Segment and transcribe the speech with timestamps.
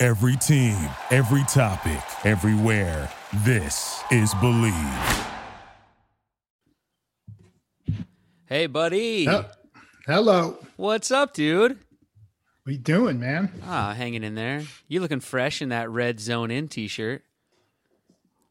[0.00, 0.76] Every team,
[1.10, 3.10] every topic, everywhere.
[3.44, 5.26] This is Bleav.
[8.46, 9.28] Hey, buddy.
[9.28, 9.44] Oh,
[10.06, 10.58] hello.
[10.76, 11.78] What's up, dude?
[12.62, 13.50] What you doing, man?
[13.66, 14.62] Ah, hanging in there.
[14.86, 17.22] You looking fresh in that red zone in t-shirt.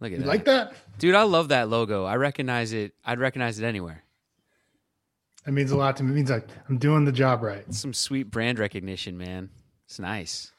[0.01, 0.27] Look at You that.
[0.27, 0.73] like that?
[0.99, 2.03] Dude, I love that logo.
[2.03, 2.93] I recognize it.
[3.05, 4.03] I'd recognize it anywhere.
[5.45, 6.11] That means a lot to me.
[6.11, 7.73] It means like I'm doing the job right.
[7.73, 9.49] Some sweet brand recognition, man.
[9.85, 10.51] It's nice.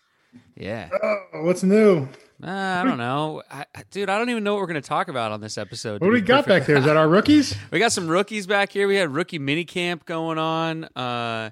[0.56, 0.88] Yeah.
[1.02, 2.08] Oh, what's new?
[2.42, 3.42] Uh, I don't know.
[3.50, 6.00] I, dude, I don't even know what we're going to talk about on this episode.
[6.00, 6.76] What do we got perfect- back there?
[6.76, 7.56] Is that our rookies?
[7.72, 8.86] We got some rookies back here.
[8.86, 10.84] We had rookie mini camp going on.
[10.84, 11.50] Uh,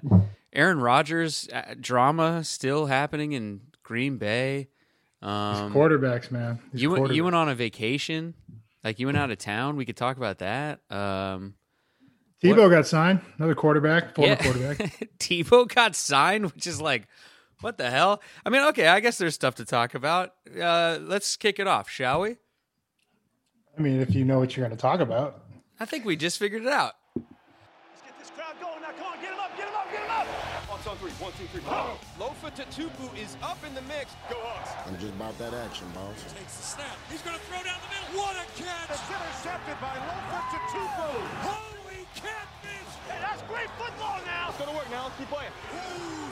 [0.53, 4.69] Aaron Rodgers uh, drama still happening in Green Bay.
[5.21, 6.59] Um, quarterbacks, man.
[6.71, 8.33] These you went, you went on a vacation,
[8.83, 9.75] like you went out of town.
[9.75, 10.79] We could talk about that.
[10.89, 11.55] Um,
[12.43, 13.21] Tebow got signed.
[13.37, 14.35] Another quarterback, former yeah.
[14.35, 15.09] quarterback.
[15.19, 17.07] Tebow got signed, which is like,
[17.61, 18.21] what the hell?
[18.45, 20.33] I mean, okay, I guess there's stuff to talk about.
[20.59, 22.37] Uh, let's kick it off, shall we?
[23.77, 25.43] I mean, if you know what you're going to talk about.
[25.79, 26.93] I think we just figured it out.
[27.15, 28.81] Let's get this crowd going.
[28.81, 30.25] Now, come on, get him up, get him up, get him up.
[30.65, 31.11] Hawks on three.
[31.21, 31.61] One, two, three.
[31.69, 31.93] Oh.
[32.17, 34.17] Lofa Tatupu is up in the mix.
[34.29, 34.73] Go Hawks.
[34.89, 36.17] I'm just about that action, boss.
[36.33, 36.97] Takes the snap.
[37.13, 38.25] He's going to throw down the middle.
[38.25, 38.89] What a catch!
[38.89, 41.09] It's intercepted by Lofa Tatupu.
[41.45, 42.91] Holy catfish!
[43.05, 44.49] Hey, that's great football now.
[44.49, 45.05] It's gonna work now.
[45.05, 45.53] Let's Keep playing.
[45.71, 46.26] Who's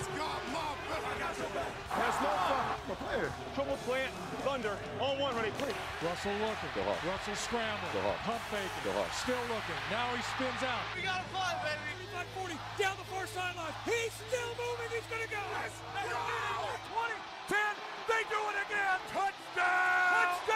[1.35, 2.59] That's Lofa.
[2.87, 3.29] The player.
[3.55, 4.13] Trouble playing.
[4.47, 4.77] Thunder.
[5.01, 5.75] On one, ready, three.
[5.99, 6.71] Russell looking.
[7.03, 7.91] Russell scrambling.
[8.23, 8.95] Pump faking.
[9.19, 9.79] Still looking.
[9.91, 10.79] Now he spins out.
[10.95, 11.95] We got to fly, baby.
[12.39, 13.75] 40 down the far sideline.
[13.83, 14.89] He's still moving.
[14.91, 15.39] He's going to go.
[15.39, 15.75] Yes.
[16.03, 17.15] 20,
[17.51, 17.59] 10.
[18.07, 18.99] They do it again.
[19.11, 19.35] Touchdown.
[19.55, 20.54] Touchdown.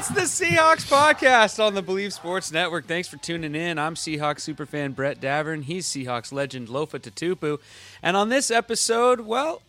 [0.00, 2.86] It's the Seahawks podcast on the Bleav Sports Network.
[2.86, 3.78] Thanks for tuning in.
[3.78, 5.62] I'm Seahawks superfan Brett Davern.
[5.62, 7.60] He's Seahawks legend Lofa Tatupu.
[8.02, 9.60] And on this episode, well,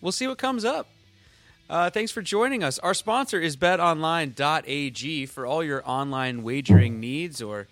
[0.00, 0.86] we'll see what comes up.
[1.68, 2.78] Uh, thanks for joining us.
[2.78, 7.66] Our sponsor is betonline.ag for all your online wagering needs, or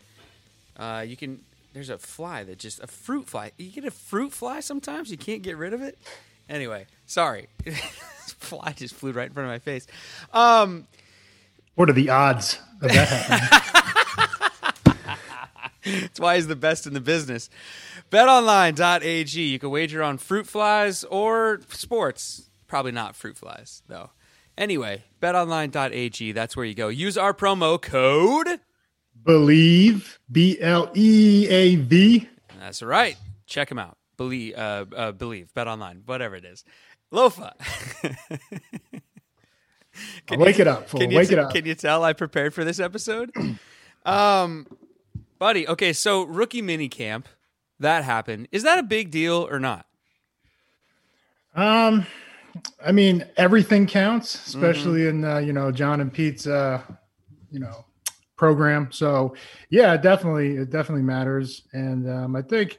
[0.77, 1.39] uh, you can.
[1.73, 3.53] There's a fly that just a fruit fly.
[3.59, 5.13] You get a fruit fly sometimes.
[5.13, 5.97] You can't get rid of it.
[6.49, 7.47] Anyway, sorry.
[8.41, 9.87] fly just flew right in front of my face.
[10.33, 10.89] Um,
[11.77, 13.63] What are the odds of that happening?
[16.01, 17.49] That's why he's the best in the business.
[18.11, 19.41] BetOnline.ag.
[19.41, 22.49] You can wager on fruit flies or sports.
[22.67, 24.11] Probably not fruit flies, though.
[24.59, 26.33] Anyway, betonline.ag.
[26.33, 26.89] That's where you go.
[26.89, 28.61] Use our promo code.
[29.23, 32.29] Bleav, B L E A V.
[32.59, 33.17] That's right.
[33.47, 33.97] Check them out.
[34.19, 36.65] Bleav, uh, uh, believe, bet online, whatever it is.
[37.13, 37.53] Lofa.
[40.31, 41.01] Wake it up, fool.
[41.01, 41.53] Can you, Wake t- it up.
[41.53, 43.31] can you tell I prepared for this episode?
[44.05, 44.67] um,
[45.39, 47.29] buddy, okay, so rookie mini camp,
[47.81, 48.49] that happened.
[48.53, 49.87] Is that a big deal or not?
[51.55, 52.07] Um,
[52.85, 54.65] I mean, everything counts, Mm-hmm.
[54.65, 56.81] especially in uh, you know John and Pete's uh,
[57.51, 57.85] you know
[58.37, 58.89] program.
[58.93, 59.35] So
[59.71, 61.63] yeah, it definitely, it definitely matters.
[61.73, 62.79] And um, I think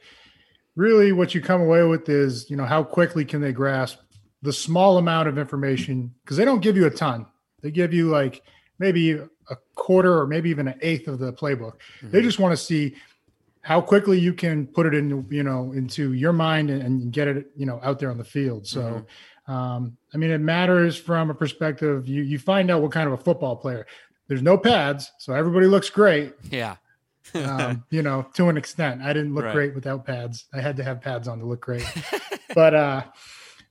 [0.76, 3.98] really what you come away with is you know how quickly can they grasp
[4.42, 7.26] the small amount of information because they don't give you a ton.
[7.60, 8.42] They give you like
[8.78, 11.74] maybe a quarter or maybe even an eighth of the playbook.
[12.02, 12.94] They just want to see
[13.62, 17.28] how quickly you can put it in, you know, into your mind and, and get
[17.28, 18.66] it, you know, out there on the field.
[18.66, 19.04] So,
[19.48, 22.06] um, I mean, it matters from a perspective.
[22.06, 23.86] You you find out what kind of a football player.
[24.28, 26.34] There's no pads, so everybody looks great.
[26.50, 26.76] Yeah.
[27.34, 29.02] Um, you know, to an extent.
[29.02, 29.54] I didn't look Right.
[29.54, 30.44] great without pads.
[30.52, 31.84] I had to have pads on to look great.
[32.54, 33.02] but uh,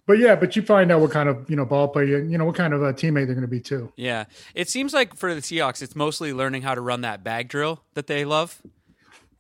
[0.07, 2.45] but yeah, but you find out what kind of you know ball player, you know,
[2.45, 3.91] what kind of a teammate they're going to be too.
[3.95, 4.25] Yeah.
[4.55, 7.81] It seems like for the Seahawks, it's mostly learning how to run that bag drill
[7.93, 8.61] that they love.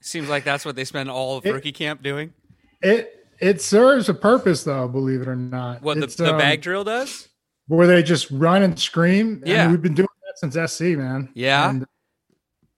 [0.01, 2.33] Seems like that's what they spend all of It- rookie camp doing.
[2.81, 5.81] It it serves a purpose though, believe it or not.
[5.81, 7.27] What the, It's, the um, bag drill does?
[7.67, 9.41] where they just run and scream.
[9.45, 9.63] I Yeah.
[9.63, 11.29] mean, we've been doing that since SC, man.
[11.33, 11.69] Yeah.
[11.69, 11.85] And,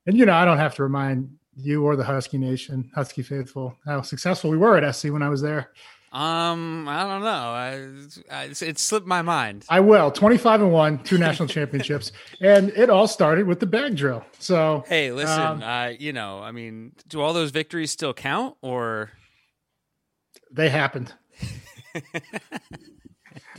[0.08, 3.76] and you know, I don't have to remind you or the Husky Nation, Husky faithful,
[3.86, 5.72] how successful we were at SC when I was there.
[6.12, 7.28] Um, I don't know.
[8.32, 9.66] I, I, it slipped my mind.
[9.70, 10.10] I will.
[10.12, 12.12] 25 and 1, two national championships.
[12.42, 14.26] And it all started with the bag drill.
[14.40, 15.40] So Hey, listen.
[15.40, 19.12] Um, uh, you know, I mean, do all those victories still count, or
[20.52, 21.14] they happened.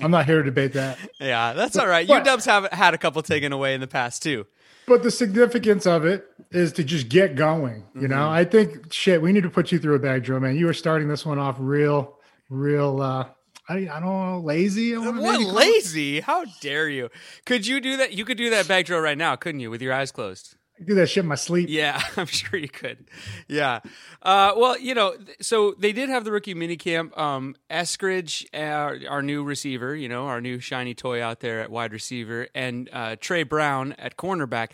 [0.01, 0.99] I'm not here to debate that.
[1.21, 2.09] Yeah, that's all right.
[2.09, 4.47] But- UW's have had a couple taken away in the past too.
[4.87, 7.85] But the significance of it is to just get going.
[7.95, 8.29] You know, Mm-hmm.
[8.33, 9.23] I think shit.
[9.23, 10.57] We need to put you through a bag drill, man.
[10.57, 12.17] You were starting this one off real,
[12.51, 13.01] real.
[13.01, 13.25] uh
[13.69, 14.97] I, I don't know, lazy.
[14.97, 16.19] What lazy?
[16.19, 17.09] How dare you?
[17.47, 18.13] Could you do that?
[18.13, 20.57] You could do that bag drill right now, couldn't you, with your eyes closed?
[20.81, 21.69] I do that shit in my sleep.
[21.69, 23.07] Yeah, I'm sure you could.
[23.47, 23.81] Yeah.
[24.23, 27.17] Uh, well, you know, so they did have the rookie minicamp.
[27.17, 31.71] Um, Eskridge, our, our new receiver, you know, our new shiny toy out there at
[31.71, 34.71] wide receiver, and uh, Tre Brown at cornerback.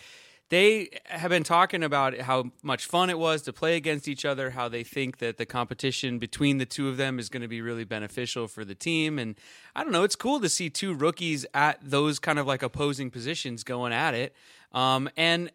[0.48, 4.50] They have been talking about how much fun it was to play against each other,
[4.50, 7.60] how they think that the competition between the two of them is going to be
[7.60, 9.18] really beneficial for the team.
[9.18, 9.34] And
[9.74, 13.10] I don't know, it's cool to see two rookies at those kind of like opposing
[13.10, 14.36] positions going at it.
[14.70, 15.50] Um, and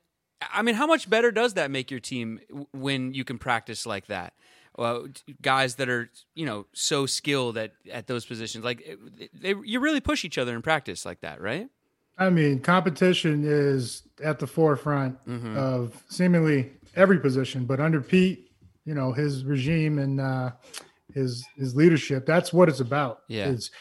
[0.52, 2.40] I mean, how much better does that make your team
[2.74, 4.34] when you can practice like that?
[4.78, 5.08] Well,
[5.42, 8.98] guys that are you know so skilled at at those positions, like
[9.34, 11.70] they, you really push each other in practice like that, right?
[12.18, 15.18] I mean, competition is at the forefront
[15.56, 18.52] of seemingly every position, but under Pete,
[18.86, 20.52] you know, his regime and uh,
[21.14, 23.20] his his leadership, that's what it's about.
[23.28, 23.48] Yeah.
[23.48, 23.72] Is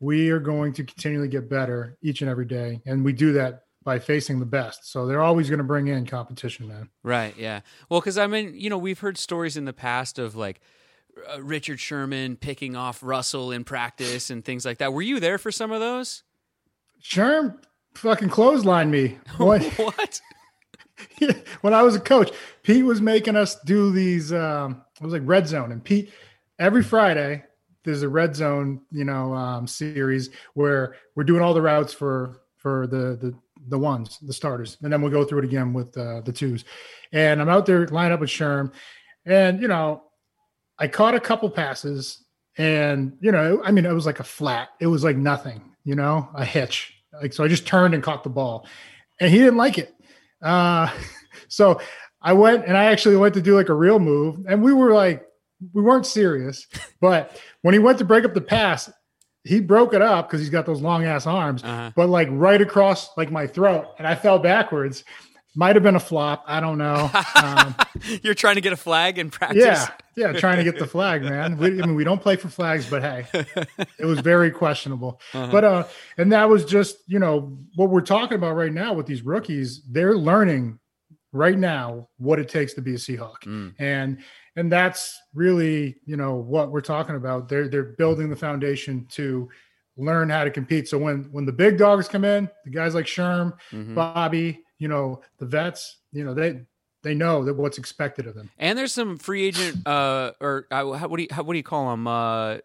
[0.00, 3.64] we are going to continually get better each and every day, and we do that
[3.82, 4.90] by facing the best.
[4.90, 6.90] So they're always going to bring in competition, man.
[7.02, 7.34] Right.
[7.38, 7.60] Yeah.
[7.88, 10.60] Well, because I mean, you know, we've heard stories in the past of like
[11.32, 14.92] uh, Richard Sherman picking off Russell in practice and things like that.
[14.92, 16.22] Were you there for some of those?
[17.02, 17.56] Sherm
[17.94, 19.18] fucking clothesline me.
[19.38, 20.20] When, What?
[21.62, 22.30] when I was a coach,
[22.62, 24.32] Pete was making us do these.
[24.32, 26.12] Um, it was like red zone, and Pete
[26.58, 27.42] every Friday
[27.84, 32.42] there's a red zone, you know, um, series where we're doing all the routes for
[32.56, 33.34] for the the
[33.68, 36.64] the ones, the starters, and then we'll go through it again with uh, the twos.
[37.12, 38.72] And I'm out there lined up with Sherm,
[39.24, 40.04] and you know,
[40.78, 42.24] I caught a couple passes,
[42.56, 44.68] and you know, I mean, it was like a flat.
[44.80, 46.94] It was like nothing, you know, a hitch.
[47.12, 48.66] Like so, I just turned and caught the ball,
[49.20, 49.94] and he didn't like it.
[50.42, 50.90] Uh,
[51.48, 51.80] so
[52.22, 54.92] I went and I actually went to do like a real move, and we were
[54.92, 55.24] like,
[55.72, 56.66] we weren't serious,
[57.00, 58.90] but when he went to break up the pass,
[59.44, 61.90] he broke it up because he's got those long ass arms, Uh-huh.
[61.96, 65.02] but like right across like my throat, and I fell backwards.
[65.56, 66.44] Might have been a flop.
[66.46, 67.10] I don't know.
[67.34, 67.74] Um,
[68.22, 69.64] You're trying to get a flag in practice?
[69.64, 71.56] yeah, yeah, trying to get the flag, man.
[71.58, 73.26] We, I mean, we don't play for flags, but hey,
[73.98, 75.20] it was very questionable.
[75.32, 75.84] But uh,
[76.18, 79.82] and that was just you know what we're talking about right now with these rookies.
[79.90, 80.78] They're learning
[81.32, 83.74] right now what it takes to be a Seahawk, Mm.
[83.80, 84.18] and
[84.56, 87.48] and that's really you know what we're talking about.
[87.48, 89.48] They're they're building the foundation to
[89.96, 90.86] learn how to compete.
[90.88, 93.94] So when when the big dogs come in, the guys like Sherm, Mhm.
[93.96, 96.62] Bobby, you know, the vets, you know, they
[97.02, 98.50] they know that what's expected of them.
[98.58, 101.56] And there's some free agent, uh, or uh, how, what do you how, what do
[101.58, 102.06] you call them?
[102.06, 102.58] Uh,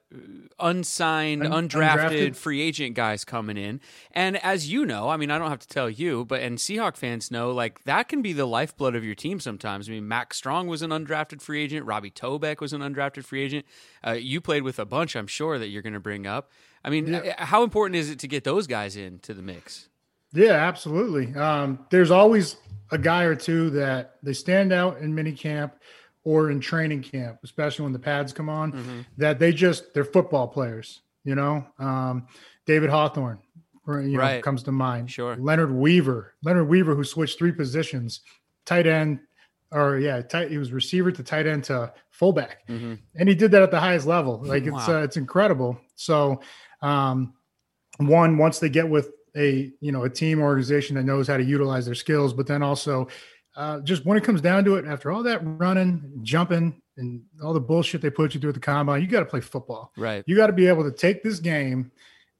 [0.59, 2.35] unsigned, Un- undrafted, undrafted?
[2.35, 3.79] free agent guys coming in.
[4.11, 6.97] And as you know, I mean, I don't have to tell you, but and Seahawk
[6.97, 9.39] fans know, like that can be the lifeblood of your team.
[9.39, 9.87] Sometimes.
[9.87, 11.85] I mean, Mack Strong was an undrafted free agent.
[11.85, 13.65] Robbie Tobeck was an undrafted free agent.
[14.05, 16.51] Uh, you played with a bunch, I'm sure that you're going to bring up.
[16.83, 17.35] I mean, Yeah.
[17.43, 19.89] how important is it to get those guys into the mix?
[20.33, 21.33] Yeah, absolutely.
[21.35, 22.57] Um, there's always
[22.91, 25.75] a guy or two that they stand out in mini camp
[26.23, 30.47] or in training camp, especially when the pads come on, that they just they're football
[30.47, 31.01] players.
[31.23, 32.27] You know, um,
[32.67, 33.39] David Hawthorne,
[33.87, 34.43] you know, Right.
[34.43, 35.09] comes to mind.
[35.09, 35.35] Sure.
[35.37, 38.21] Leonard Weaver, Leonard Weaver, who switched three positions,
[38.65, 39.19] tight end,
[39.71, 40.51] or yeah, tight.
[40.51, 42.99] He was receiver to tight end to fullback, Mhm.
[43.15, 44.39] and he did that at the highest level.
[44.43, 45.79] Like it's uh, it's incredible.
[45.95, 46.41] So,
[46.81, 47.33] um,
[47.97, 51.43] one once they get with a you know a team organization that knows how to
[51.43, 53.07] utilize their skills, but then also
[53.55, 57.53] uh, just when it comes down to it, after all that running, jumping, and all
[57.53, 59.91] the bullshit they put you through at the combine, you got to play football.
[59.97, 60.23] Right.
[60.27, 61.91] You got to be able to take this game,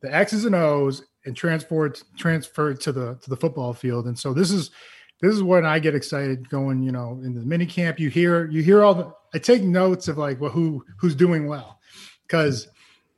[0.02, 4.08] the X's and O's, and transfer it transfer it to the to the football field.
[4.08, 4.72] And so this is
[5.22, 6.84] this is when I get excited going.
[6.84, 9.12] You know, in the mini camp, you hear you hear all the.
[9.34, 11.80] I take notes of like well, who who's doing well,
[12.28, 12.68] because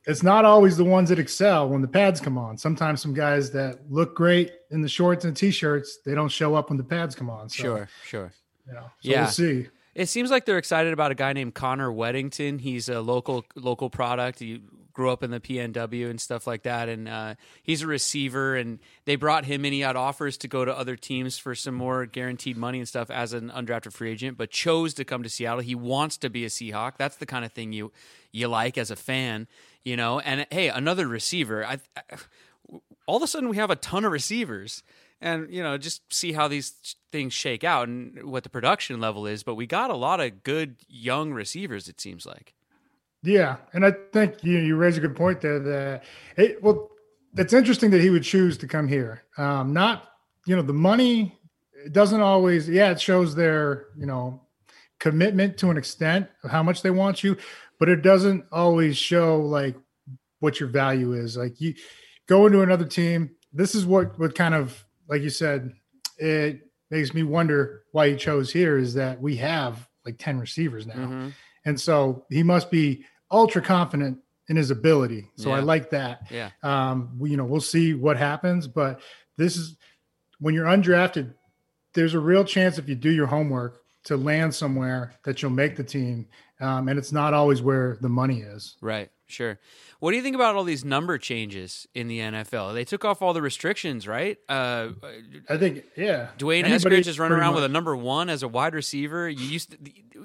[0.08, 2.56] it's not always the ones that excel when the pads come on.
[2.56, 6.70] Sometimes some guys that look great in the shorts and t-shirts, they don't show up
[6.70, 7.48] when the pads come on.
[7.48, 7.88] So, Sure.
[8.04, 8.32] Sure.
[8.66, 9.20] You know, so Yeah.
[9.22, 9.68] we'll see.
[9.94, 12.60] It seems like they're excited about a guy named Connor Wedington.
[12.60, 14.38] He's a local local product.
[14.38, 14.62] He
[14.98, 18.56] grew up in the PNW and stuff like that, and uh, he's a receiver.
[18.56, 19.72] And they brought him in.
[19.72, 23.08] He had offers to go to other teams for some more guaranteed money and stuff
[23.08, 25.60] as an undrafted free agent, but chose to come to Seattle.
[25.60, 26.94] He wants to be a Seahawk.
[26.98, 27.92] That's the kind of thing you
[28.32, 29.46] you like as a fan,
[29.84, 30.18] you know.
[30.18, 31.64] And hey, another receiver.
[31.64, 32.16] I, I
[33.06, 34.82] all of a sudden we have a ton of receivers
[35.20, 39.28] and you know just see how these things shake out and what the production level
[39.28, 42.52] is but we got a lot of good young receivers it seems like
[43.22, 45.58] Yeah, and I think you you raise a good point there.
[45.58, 46.04] That
[46.36, 46.90] it, well,
[47.36, 49.24] it's interesting that he would choose to come here.
[49.36, 50.04] Um, not
[50.46, 51.38] you know the money
[51.84, 52.68] it doesn't always.
[52.68, 54.42] Yeah, it shows their you know
[55.00, 57.36] commitment to an extent of how much they want you,
[57.78, 59.76] but it doesn't always show like
[60.40, 61.36] what your value is.
[61.36, 61.74] Like you
[62.26, 63.30] go into another team.
[63.52, 65.72] This is what what kind of like you said.
[66.18, 66.60] It
[66.90, 68.78] makes me wonder why he chose here.
[68.78, 70.94] Is that we have like ten receivers now.
[70.94, 71.32] Mhm.
[71.68, 75.28] And so he must be ultra confident in his ability.
[75.36, 76.28] So I like that.
[76.30, 76.48] Yeah.
[76.62, 79.02] Um, we, you know, we'll see what happens, but
[79.36, 79.76] this is
[80.40, 81.34] when you're undrafted,
[81.92, 85.76] there's a real chance if you do your homework to land somewhere that you'll make
[85.76, 86.28] the team.
[86.60, 88.76] Um, and it's not always where the money is.
[88.80, 89.10] Right.
[89.26, 89.58] Sure.
[90.00, 92.72] What do you think about all these number changes in the NFL?
[92.72, 94.38] They took off all the restrictions, right?
[94.48, 94.88] Uh,
[95.50, 96.28] I think, yeah.
[96.38, 99.28] D'Wayne Anybody Eskridge is running around with a number one as a wide receiver.
[99.28, 99.78] You used to,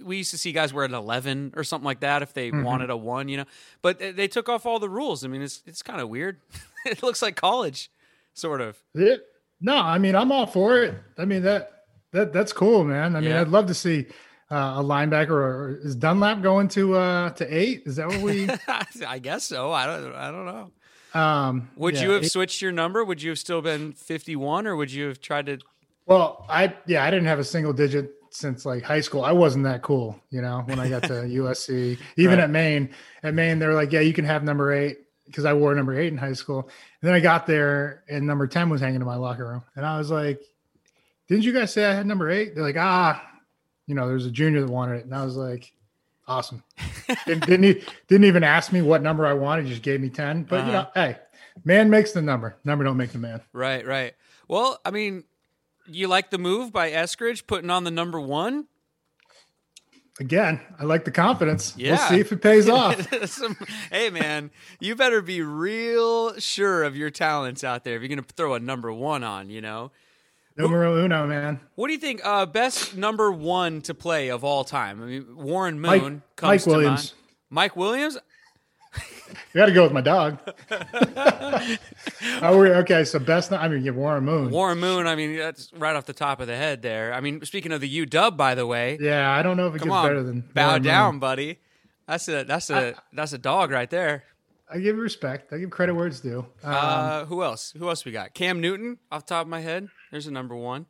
[0.05, 2.63] we used to see guys wear an eleven or something like that if they Mm-hmm.
[2.63, 3.45] wanted a one, you know.
[3.81, 5.25] But they- they took off all the rules.
[5.25, 6.39] I mean, it's it's kind of weird.
[6.85, 7.91] it looks like college,
[8.33, 8.81] sort of.
[8.95, 9.15] Yeah.
[9.59, 10.95] No, I mean, I'm all for it.
[11.17, 13.15] I mean, that, that, that's cool, man.
[13.15, 13.41] I mean, Yeah.
[13.41, 14.05] I'd love to see
[14.53, 17.83] uh, a linebacker or is Dunlap going to, uh, to eight?
[17.85, 18.47] Is that what we,
[19.07, 19.71] I guess so.
[19.71, 20.13] I don't.
[20.13, 21.19] I don't know.
[21.19, 23.03] um, Would yeah, you have eight- switched your number?
[23.03, 25.57] Would you have still been fifty one, or would you have tried to?
[26.05, 29.23] Well, I yeah, I didn't have a single digit since like high school.
[29.23, 31.97] I wasn't that cool, you know, when I got to USC.
[32.17, 32.43] Even Right.
[32.43, 32.89] at Maine,
[33.23, 35.97] at Maine, they were like, "Yeah, you can have number eight because I wore number
[35.97, 36.61] eight in high school."
[37.01, 39.85] And then I got there, and number ten was hanging in my locker room, and
[39.85, 40.41] I was like,
[41.27, 42.53] "Didn't you guys say I had number eight?
[42.55, 43.23] They're like, "Ah,
[43.87, 45.73] you know, there's a junior that wanted it," and I was like.
[46.25, 46.63] Awesome.
[47.25, 49.65] didn't didn't, he, didn't even ask me what number I wanted.
[49.65, 50.43] He just gave me ten.
[50.43, 50.71] But you uh-huh.
[50.71, 51.17] know, hey,
[51.65, 52.55] man makes the number.
[52.63, 53.41] Number don't make the man.
[53.51, 53.85] Right.
[53.85, 54.13] Right.
[54.47, 55.25] Well, I mean,
[55.85, 58.67] you like the move by Eskridge putting on the number one?
[60.19, 61.73] Again, I like the confidence.
[61.75, 61.91] Yeah.
[61.91, 63.11] We'll see if it pays off.
[63.27, 63.57] Some-
[63.91, 68.21] hey man, you better be real sure of your talents out there if you're gonna
[68.21, 69.49] throw a number one on.
[69.49, 69.91] You know,
[70.57, 71.59] Numero uno, man.
[71.75, 72.21] what do you think?
[72.23, 75.01] Uh, best number one to play of all time?
[75.01, 77.13] I mean, Warren Moon Mike- comes Mike to Williams.
[77.13, 77.13] mind.
[77.49, 78.17] Mike Williams.
[78.95, 80.37] You got to go with my dog.
[82.41, 83.03] oh, okay.
[83.03, 83.51] So best.
[83.51, 84.49] I mean, yeah, Warren Moon.
[84.51, 85.07] Warren Moon.
[85.07, 87.13] I mean, that's right off the top of the head there.
[87.13, 89.79] I mean, speaking of the UW, by the way, yeah, I don't know if it
[89.79, 90.91] come gets on, better than bow Warren Moon.
[90.91, 91.59] down, buddy.
[92.07, 94.23] That's a that's a that's a dog right there.
[94.73, 95.53] I give respect.
[95.53, 96.39] I give credit where it's due.
[96.63, 97.73] Um, Uh, who else?
[97.77, 98.33] Who else we got?
[98.33, 99.87] Cam Newton, off the top of my head.
[100.11, 100.87] There's a number one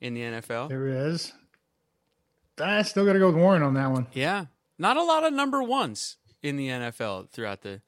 [0.00, 0.68] in the NFL.
[0.68, 1.32] there is.
[2.58, 4.06] I still got to go with Warren on that one.
[4.12, 4.46] Yeah,
[4.78, 7.80] not a lot of number ones in the NFL throughout the.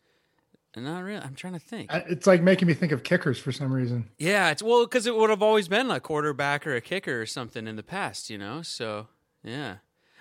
[0.74, 1.20] Not really.
[1.22, 1.92] I'm trying to think.
[1.92, 4.08] I- It's like making me think of kickers for some reason.
[4.18, 7.26] yeah, it's well because it would have always been a quarterback or a kicker or
[7.26, 8.62] something in the past, you know.
[8.62, 9.08] So
[9.44, 9.76] yeah,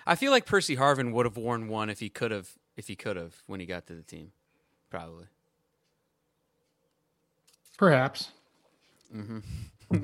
[0.06, 2.50] I feel like Percy Harvin would have worn one if he could have.
[2.76, 4.32] If he could have when he got to the team,
[4.92, 5.24] probably.
[7.78, 8.30] Perhaps.
[9.14, 9.38] Mm-hmm.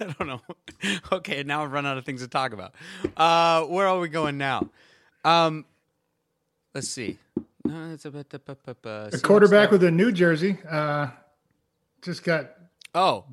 [0.00, 0.40] I don't know.
[1.12, 2.74] okay, now I've run out of things to talk about.
[3.16, 4.70] Uh, where are we going now?
[5.24, 5.64] Um,
[6.74, 7.18] let's see.
[7.64, 11.08] No, it's about the A quarterback with a New Jersey uh,
[12.02, 12.50] just got
[12.94, 13.24] Oh,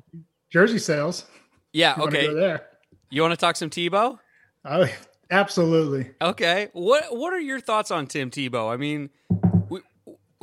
[0.50, 1.26] jersey sales.
[1.72, 1.96] yeah.
[1.96, 2.34] You Okay.
[2.34, 2.66] there?
[3.10, 4.18] You want to talk some Tebow?
[4.64, 4.88] Oh,
[5.30, 6.10] absolutely.
[6.20, 6.68] Okay.
[6.72, 8.72] What What are your thoughts on Tim Tebow?
[8.72, 9.10] I mean,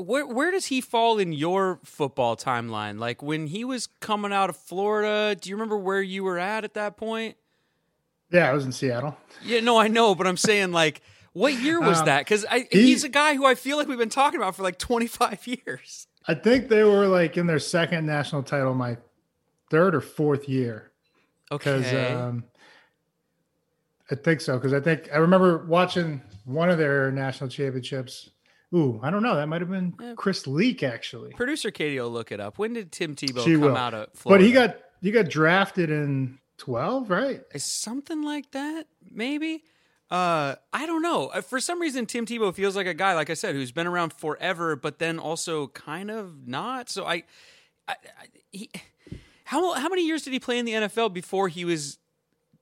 [0.02, 3.00] where where does he fall in your football timeline?
[3.00, 6.64] Like when he was coming out of Florida, do you remember where you were at
[6.64, 7.38] at that point?
[8.32, 9.18] Yeah, I was in Seattle.
[9.44, 11.02] Yeah, no, I know, but I'm saying like,
[11.34, 12.20] what year was Um, that?
[12.26, 14.78] Because he- he's a guy who I feel like we've been talking about for like
[14.78, 16.08] 25 years.
[16.28, 18.98] I think they were like in their second national title, my
[19.70, 20.92] third or fourth year.
[21.52, 22.14] Okay.
[22.14, 22.46] um,
[24.10, 24.58] I think so.
[24.58, 28.30] Because I think I remember watching one of their national championships.
[28.74, 29.36] Ooh, I don't know.
[29.36, 31.32] That might have been Chris Leak actually.
[31.34, 32.58] Producer Katie will look it up.
[32.58, 33.78] When did Tim Tebow She come will.
[33.78, 34.42] out of Florida?
[34.42, 37.42] But he got he got drafted in twelve, right?
[37.54, 39.64] Is something like that, maybe.
[40.10, 41.28] Uh, I don't know.
[41.28, 43.88] Uh, For some reason, Tim Tebow feels like a guy, like I said, who's been
[43.88, 46.90] around forever, but then also kind of not.
[46.90, 47.24] So I,
[47.88, 47.96] I, I
[48.52, 48.70] he,
[49.46, 51.98] how how many years did he play in the NFL before he was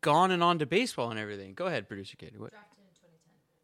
[0.02, 1.54] gone and on to baseball and everything?
[1.54, 2.38] Go ahead, producer Katie.
[2.38, 2.54] What?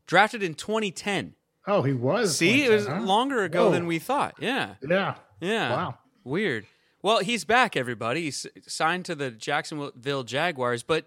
[0.08, 1.34] Drafted in 2010.
[1.68, 2.38] Oh, he was.
[2.38, 3.02] See, it was huh?
[3.02, 3.72] longer ago Whoa.
[3.72, 4.36] than we thought.
[4.40, 4.76] Yeah.
[4.88, 5.16] Yeah.
[5.42, 5.72] Yeah.
[5.72, 5.98] Wow.
[6.24, 6.66] Weird.
[7.02, 8.24] Well, he's back, everybody.
[8.24, 11.06] He's signed to the Jacksonville Jaguars, but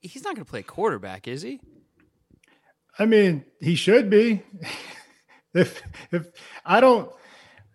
[0.00, 1.60] he's not going to play quarterback, is he?
[2.98, 4.42] I mean, he should be.
[5.54, 6.26] if if
[6.66, 7.10] I don't,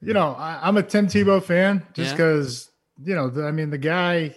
[0.01, 2.17] you know, I, I'm a Tim Tebow fan just Yeah.
[2.17, 2.71] because
[3.03, 3.29] you know.
[3.29, 4.35] The, I mean, the guy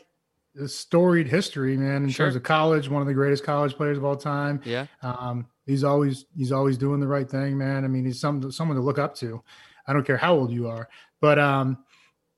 [0.54, 2.04] is storied history, man.
[2.04, 2.26] In Sure.
[2.26, 4.60] terms of college, one of the greatest college players of all time.
[4.64, 4.86] Yeah.
[5.02, 7.84] Um, He's always he's always doing the right thing, man.
[7.84, 9.42] I mean, he's some someone to look up to.
[9.86, 10.88] I don't care how old you are,
[11.20, 11.78] but um,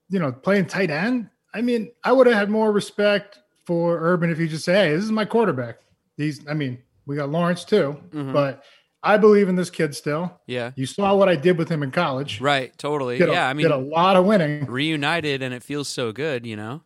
[0.09, 1.29] you know, playing tight end.
[1.55, 4.95] I mean, I would have had more respect for Urban if he just say, "Hey,
[4.95, 5.79] this is my quarterback."
[6.17, 8.33] These, I mean, we got Lawrence too, Mhm.
[8.33, 8.65] but
[9.03, 10.41] I believe in this kid still.
[10.47, 10.73] Yeah.
[10.75, 12.41] You saw what I did with him in college.
[12.41, 12.77] Right.
[12.77, 13.17] Totally.
[13.19, 13.49] Did a, yeah.
[13.49, 14.67] I did a lot of winning.
[14.67, 16.45] reunited, and it feels so good.
[16.47, 16.83] You know.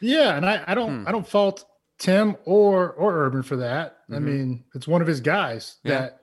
[0.00, 1.08] Yeah, and I, I don't Hmm.
[1.08, 1.64] I don't fault
[2.00, 3.98] Tim or or Urban for that.
[4.10, 4.22] I Mhm.
[4.22, 6.00] mean, it's one of his guys Yeah.
[6.00, 6.20] that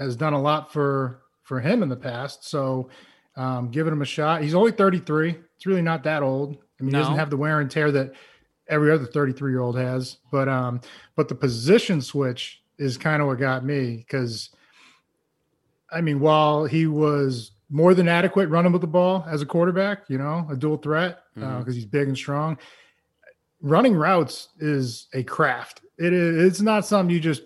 [0.00, 2.48] has done a lot for for him in the past.
[2.48, 2.88] So
[3.36, 4.42] um, giving him a shot.
[4.42, 5.36] He's only 33.
[5.56, 6.56] It's really not that old.
[6.78, 8.12] I mean, he doesn't have the wear and tear that
[8.68, 10.16] every other 33 year old has.
[10.32, 10.80] But um,
[11.16, 14.50] but the position switch is kind of what got me because
[15.92, 20.08] I mean, while he was more than adequate running with the ball as a quarterback,
[20.08, 21.74] you know, a dual threat because Mhm.
[21.74, 22.58] he's big and strong.
[23.62, 25.82] Running routes is a craft.
[25.98, 26.44] It is.
[26.44, 27.42] It's not something you just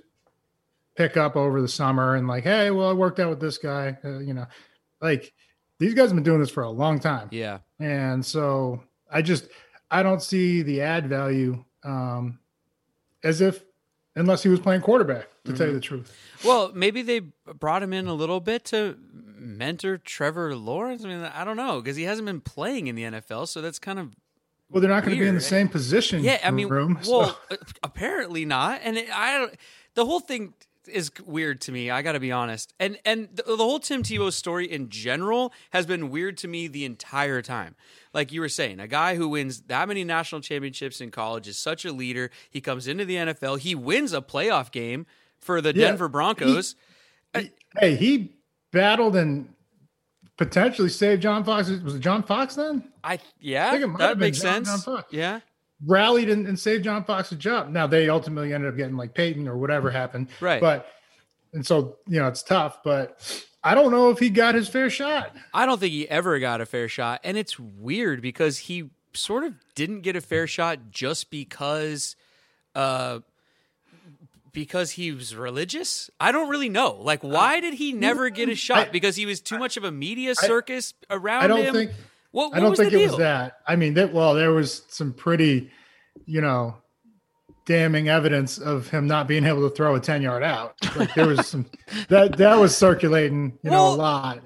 [0.96, 3.96] pick up over the summer and like, hey, well, I worked out with this guy.
[4.04, 4.46] Uh, you know,
[5.00, 5.32] like
[5.80, 7.28] these guys have been doing this for a long time.
[7.32, 7.58] Yeah.
[7.80, 9.48] And so I just
[9.90, 12.38] I don't see the ad value um,
[13.24, 13.64] as if
[14.16, 15.74] unless he was playing quarterback, to tell you Mm-hmm.
[15.74, 16.16] the truth.
[16.44, 17.18] Well, maybe they
[17.58, 18.96] brought him in a little bit to
[19.36, 21.04] mentor Trevor Lawrence.
[21.04, 23.80] I mean, I don't know because he hasn't been playing in the NFL, so that's
[23.80, 24.14] kind of
[24.74, 26.24] Well, they're not going to be in the same position.
[26.24, 26.40] yeah.
[26.44, 26.98] I mean, room.
[27.08, 28.80] well, uh, apparently not.
[28.82, 29.54] And it, I don't.
[29.94, 30.52] The whole thing
[30.88, 31.90] is weird to me.
[31.90, 32.74] I got to be honest.
[32.80, 36.66] And and the, the whole Tim Tebow story in general has been weird to me
[36.66, 37.76] the entire time.
[38.12, 41.56] Like you were saying, a guy who wins that many national championships in college is
[41.56, 42.30] such a leader.
[42.50, 43.60] He comes into the NFL.
[43.60, 45.06] He wins a playoff game
[45.38, 45.86] for the Yeah.
[45.88, 46.74] Denver Broncos.
[47.78, 48.34] hey, he
[48.72, 49.48] battled and
[50.36, 51.68] potentially save John Fox.
[51.68, 52.90] Was it John Fox then?
[53.02, 54.84] I yeah, I think that makes John- sense.
[54.84, 55.12] John Fox.
[55.12, 55.40] Yeah,
[55.86, 57.70] Rallied and, and saved John Fox's job.
[57.70, 60.28] Now they ultimately ended up getting like Peyton or whatever happened.
[60.40, 60.60] Right.
[60.60, 60.86] But
[61.52, 63.20] and so you know it's tough, but
[63.62, 65.34] I don't know if he got his fair shot.
[65.52, 69.44] I don't think he ever got a fair shot, and it's weird because he sort
[69.44, 72.16] of didn't get a fair shot just because,
[72.74, 73.20] uh,
[74.54, 76.08] because he was religious.
[76.18, 76.96] I don't really know.
[76.98, 78.92] Like, why uh, did he never get a shot?
[78.92, 81.74] Because he was too much of a media circus around I don't him.
[81.74, 81.90] think
[82.30, 83.58] What, what I don't think it was that.
[83.66, 85.70] I mean, that well, there was some pretty,
[86.24, 86.76] you know,
[87.66, 90.76] damning evidence of him not being able to throw a 10 yard out.
[90.96, 91.66] Like there was some
[92.08, 94.40] that that was circulating, you know, Well- a lot.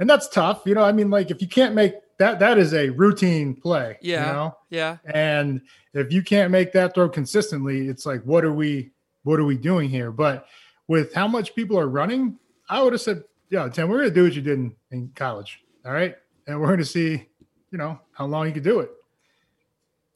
[0.00, 0.62] And that's tough.
[0.64, 3.98] You know, I mean, like if you can't make that that is a routine play.
[4.00, 4.26] Yeah.
[4.26, 4.56] You know?
[4.70, 5.62] Yeah, And
[5.94, 8.90] if you can't make that throw consistently, it's like, what are we
[9.22, 10.10] what are we doing here?
[10.10, 10.46] But
[10.86, 14.24] with how much people are running, I would have said, yeah, Tim, we're gonna do
[14.24, 15.60] what you did in, in college.
[15.84, 16.16] All right.
[16.46, 17.28] And we're gonna see,
[17.70, 18.90] you know, how long you can do it.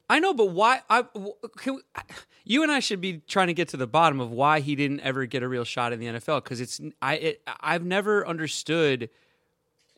[0.09, 0.81] I know, but why?
[0.89, 1.31] I, we,
[2.43, 4.99] you and I should be trying to get to the bottom of why he didn't
[4.99, 9.09] ever get a real shot in the NFL because it's I it, I've never understood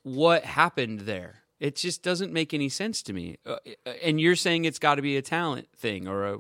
[0.04, 1.42] what happened there.
[1.60, 3.38] It just doesn't make any sense to me.
[3.46, 3.58] Uh,
[4.04, 6.40] and you're saying it's got to be a talent thing or a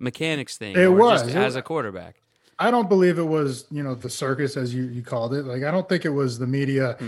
[0.00, 0.76] mechanics thing.
[0.76, 1.22] It was.
[1.22, 2.16] just It as a quarterback.
[2.58, 5.44] I don't believe it was, you know, the circus as you, you called it.
[5.46, 6.98] Like I don't think it was the media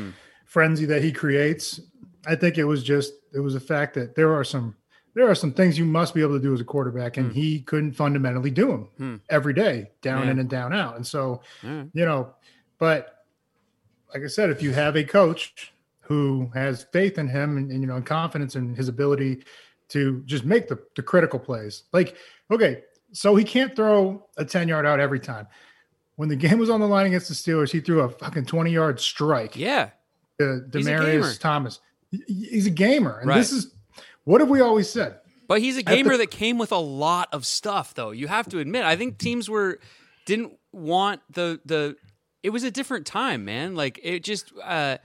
[0.46, 1.80] frenzy that he creates.
[2.26, 4.76] I think it was just it was the fact that there are some
[5.14, 7.60] there are some things you must be able to do as a quarterback, and he
[7.60, 9.16] couldn't fundamentally do them Hmm.
[9.28, 10.30] every day, down Yeah.
[10.30, 10.96] in and down out.
[10.96, 11.86] And so, right.
[11.92, 12.30] you know,
[12.78, 13.24] but
[14.14, 17.80] like I said, if you have a coach who has faith in him and, and
[17.82, 19.42] you know, and confidence in his ability
[19.92, 22.16] to just make the, the critical plays, like,
[22.50, 25.46] okay, so he can't throw a 10 yard out every time.
[26.16, 28.70] When the game was on the line against the Steelers, he threw a fucking 20
[28.70, 29.90] yard strike Yeah.
[30.38, 31.04] to He's a gamer.
[31.04, 31.80] Demaryius Thomas.
[32.26, 33.18] He's a gamer.
[33.18, 33.38] And Right.
[33.38, 33.74] this is
[34.24, 35.18] what have we always said?
[35.48, 38.10] But he's a the- gamer that came with a lot of stuff, though.
[38.10, 38.84] You have to admit.
[38.84, 39.78] I think teams were
[40.26, 41.96] didn't want the the.
[42.42, 43.74] It was a different time, man.
[43.74, 44.52] Like it just.
[44.62, 44.98] uh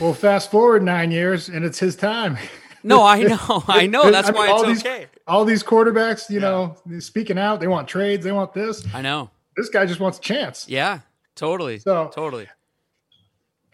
[0.00, 2.36] Well, fast forward nine years and it's his time.
[2.82, 4.10] No, I know, I know.
[4.10, 5.06] That's I mean, why all it's these, okay.
[5.26, 8.86] All these quarterbacks, you know, speaking out, they want trades, they want this.
[8.94, 9.30] I know.
[9.56, 10.68] This guy just wants a chance.
[10.68, 11.00] Yeah,
[11.34, 11.78] totally.
[11.80, 12.48] So- totally.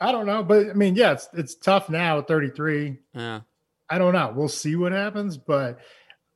[0.01, 2.99] I don't know, but I mean, yeah, it's it's tough now at 33.
[3.15, 3.41] Yeah.
[3.89, 4.33] I don't know.
[4.35, 5.79] We'll see what happens, but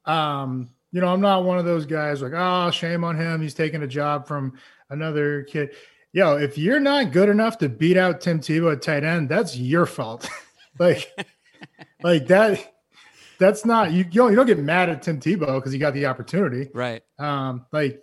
[0.06, 3.42] um, you know, I'm not one of those guys like, oh, shame on him.
[3.42, 4.54] He's taking a job from
[4.88, 5.70] another kid.
[6.12, 9.56] Yo, if you're not good enough to beat out Tim Tebow at tight end, that's
[9.56, 10.28] your fault.
[10.78, 11.12] like,
[12.02, 12.74] like that.
[13.38, 13.98] That's not you.
[13.98, 16.68] You don't, you don't get mad at Tim Tebow because he got the opportunity.
[16.74, 17.02] Right.
[17.18, 18.02] Um, like,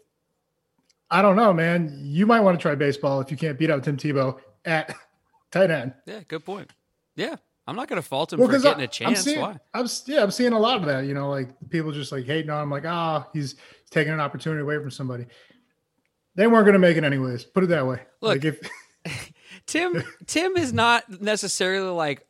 [1.11, 1.99] I don't know, man.
[2.03, 4.95] You might want to try baseball if you can't beat out Tim Tebow at
[5.51, 5.93] tight end.
[6.05, 6.21] Yeah.
[6.27, 6.71] Good point.
[7.15, 7.35] Yeah.
[7.67, 9.19] I'm not going to fault him Well, for getting I- a chance.
[9.19, 9.57] I'm seeing, Why?
[9.73, 11.05] I'm yeah, I'm seeing a lot of that.
[11.05, 13.55] You know, like people just like hating on him, like, ah, he's
[13.91, 15.25] taking an opportunity away from somebody.
[16.35, 17.43] they weren't going to make it anyways.
[17.45, 18.01] Put it that way.
[18.21, 18.59] Look, like if
[19.65, 22.25] Tim Tim is not necessarily like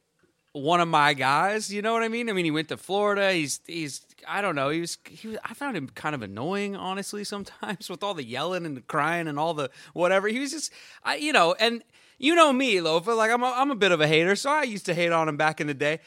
[0.61, 1.73] one of my guys.
[1.73, 2.29] You know what I mean?
[2.29, 3.31] I mean, he went to Florida.
[3.33, 4.69] He's he's I don't know.
[4.69, 8.23] He was he was, I found him kind of annoying, honestly, sometimes with all the
[8.23, 10.27] yelling and the crying and all the whatever.
[10.27, 10.71] He was just
[11.03, 11.83] I you know and.
[12.19, 13.15] You know me, Lofa.
[13.15, 15.29] Like I'm, a, I'm a bit of a hater, so I used to hate on
[15.29, 15.99] him back in the day.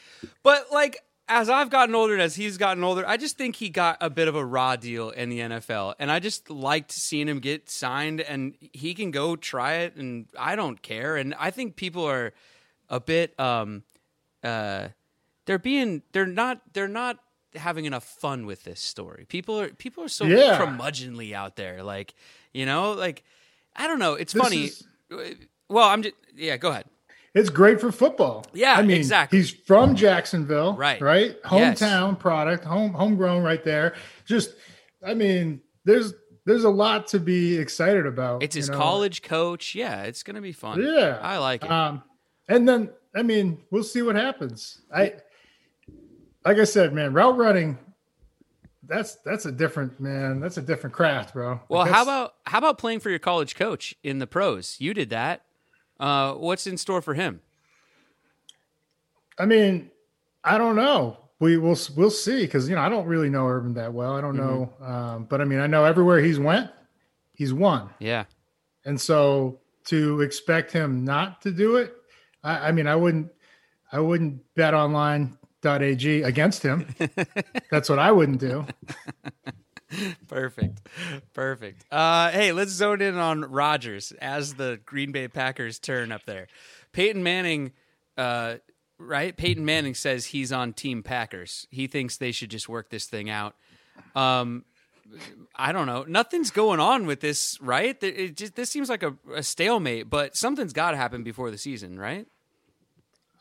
[0.43, 3.69] But like as I've gotten older and as he's gotten older, I just think he
[3.69, 5.95] got a bit of a raw deal in the NFL.
[5.97, 10.25] And I just liked seeing him get signed and he can go try it and
[10.37, 11.15] I don't care.
[11.15, 12.33] And I think people are
[12.89, 13.83] a bit um
[14.43, 14.89] uh
[15.45, 17.17] they're being they're not they're not
[17.55, 19.25] having enough fun with this story.
[19.27, 20.57] People are people are so Yeah.
[20.59, 21.83] curmudgeonly out there.
[21.83, 22.13] Like,
[22.53, 23.23] you know, like
[23.75, 24.13] I don't know.
[24.13, 24.63] It's This funny.
[24.65, 24.83] is-
[25.69, 26.85] well, I'm just yeah, go ahead.
[27.33, 28.45] it's great for football.
[28.53, 29.39] Yeah, I mean, exactly.
[29.39, 31.01] He's from Jacksonville, Right.
[31.01, 31.79] Right, Yes.
[31.81, 33.95] hometown product, home homegrown, right there.
[34.25, 34.55] Just,
[35.05, 36.13] I mean, there's
[36.45, 38.41] there's a lot to be excited about.
[38.43, 38.77] It's his know?
[38.77, 39.75] college coach.
[39.75, 40.81] Yeah, it's gonna be fun.
[40.81, 41.71] Yeah, I like it.
[41.71, 42.03] Um,
[42.47, 44.81] and then I mean, we'll see what happens.
[44.95, 45.13] I,
[46.45, 47.77] like I said, man, route running.
[48.83, 50.39] That's that's a different man.
[50.39, 51.59] That's a different craft, bro.
[51.69, 54.77] well, how about how about playing for your college coach in the pros?
[54.79, 55.43] You did that.
[55.99, 57.41] Uh, what's in store for him?
[59.37, 59.91] I mean,
[60.43, 61.17] I don't know.
[61.39, 64.15] We will we'll see because you know I don't really know Urban that well.
[64.15, 64.91] I don't know, Mm-hmm.
[64.91, 66.69] um, but I mean I know everywhere he's went,
[67.33, 68.25] he's won, Yeah,
[68.85, 71.95] and so to expect him not to do it,
[72.43, 73.31] I, I mean I wouldn't
[73.91, 76.87] I wouldn't bet online.ag against him.
[77.71, 78.65] That's what I wouldn't do.
[80.27, 80.81] perfect,
[81.33, 81.85] perfect.
[81.91, 86.47] Uh, hey, let's zone in on Rodgers as the Green Bay Packers turn up there.
[86.93, 87.73] Peyton Manning,
[88.17, 88.55] uh,
[88.97, 89.35] right?
[89.35, 91.67] Peyton Manning says he's on Team Packers.
[91.69, 93.55] He thinks they should just work this thing out.
[94.15, 94.63] Um,
[95.55, 96.05] I don't know.
[96.07, 97.99] Nothing's going on with this, right?
[98.35, 101.99] Just, this seems like a, a stalemate, but something's got to happen before the season,
[101.99, 102.27] right?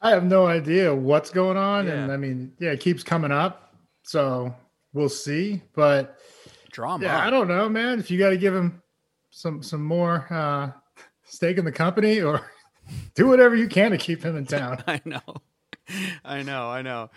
[0.03, 3.75] I have no idea what's going on, and I mean yeah, it keeps coming up,
[4.03, 4.55] so
[4.95, 5.63] we'll see.
[5.75, 6.19] But
[6.71, 7.05] Drama.
[7.05, 7.99] Yeah, I don't know, man.
[7.99, 8.83] If you got to give him
[9.31, 10.71] some some more uh,
[11.25, 12.51] stake in the company, or
[13.15, 14.83] do whatever you can to keep him in town.
[14.87, 15.21] I know.
[16.25, 16.71] I know.
[16.71, 17.11] I know.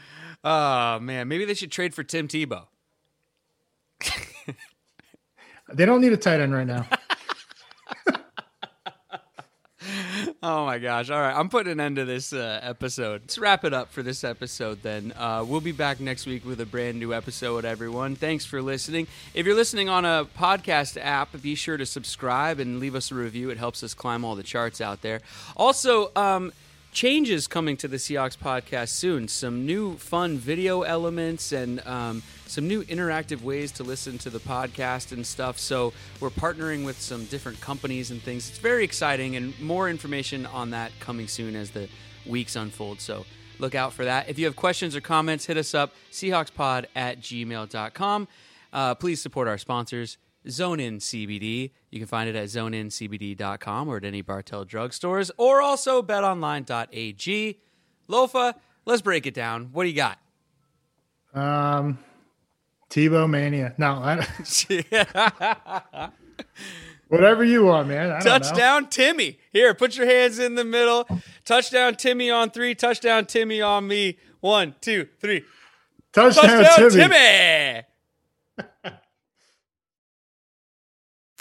[0.44, 2.66] Oh man, maybe they should trade for Tim Tebow.
[5.74, 6.88] They don't need a tight end right now.
[10.46, 11.10] Oh my gosh.
[11.10, 11.34] All right.
[11.34, 13.22] I'm putting an end to this uh, episode.
[13.22, 15.14] Let's wrap it up for this episode then.
[15.18, 18.18] Uh, we'll be back next week with a brand new episode, everyone.
[18.18, 19.08] Thanks for listening.
[19.34, 23.16] If you're listening on a podcast app, be sure to subscribe and leave us a
[23.16, 23.52] review.
[23.52, 25.22] It helps us climb all the charts out there.
[25.56, 26.52] Also, um,
[26.94, 29.28] changes coming to the Seahawks podcast soon.
[29.28, 34.40] Some new fun video elements and um, some new interactive ways to listen to the
[34.40, 35.58] podcast and stuff.
[35.60, 38.48] So we're partnering with some different companies and things.
[38.50, 41.90] It's very exciting, and more information on that coming soon as the
[42.26, 43.02] weeks unfold.
[43.02, 43.26] So
[43.60, 44.30] look out for that.
[44.30, 48.28] If you have questions or comments, hit us up, Seahawkspod at gmail.com.
[48.72, 50.18] Uh, please support our sponsors.
[50.50, 51.72] Zone In CBD.
[51.90, 57.60] You can find it at zoneincbd.com or at any Bartell drugstores or also betonline.ag.
[58.10, 58.54] Lofa,
[58.86, 59.70] let's break it down.
[59.72, 60.20] What do you got?
[61.34, 61.98] Um,
[62.90, 63.74] Tebow mania.
[63.78, 64.28] No, I,
[67.08, 68.12] whatever you want, man.
[68.12, 68.30] I don't know.
[68.32, 69.40] Touchdown Timmy.
[69.52, 71.08] Here, put your hands in the middle.
[71.46, 72.76] Touchdown Timmy on three.
[72.76, 74.18] Touchdown Timmy on me.
[74.42, 75.44] One, two, three.
[76.12, 77.16] Touchdown, Touchdown Timmy.
[77.16, 77.84] Timmy.